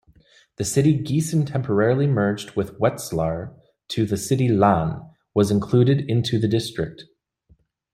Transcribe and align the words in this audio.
The 0.55 0.65
city 0.65 0.97
Giessen-temporarily 0.97 2.07
merged 2.07 2.55
with 2.55 2.75
Wetzlar 2.79 3.53
to 3.89 4.05
the 4.07 4.17
city 4.17 4.47
"Lahn"-was 4.47 5.51
included 5.51 6.09
into 6.09 6.39
the 6.39 6.47
district. 6.47 7.03